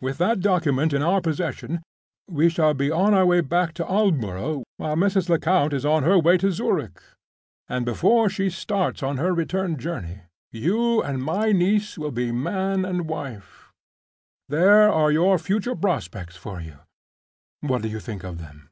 [0.00, 1.84] With that document in our possession,
[2.28, 5.28] we shall be on our way back to Aldborough while Mrs.
[5.28, 7.00] Lecount is on her way out to Zurich;
[7.68, 12.84] and before she starts on her return journey, you and my niece will be man
[12.84, 13.70] and wife!
[14.48, 16.78] There are your future prospects for you.
[17.60, 18.68] What do you think of them?"